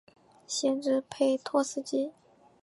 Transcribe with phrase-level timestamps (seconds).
[0.47, 2.11] 县治佩托斯基。